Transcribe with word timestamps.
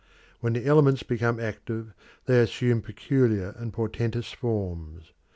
When 0.39 0.53
the 0.53 0.65
elements 0.65 1.03
become 1.03 1.39
active 1.39 1.93
they 2.25 2.41
assume 2.41 2.81
peculiar 2.81 3.53
and 3.55 3.71
portentous 3.71 4.31
forms. 4.31 5.11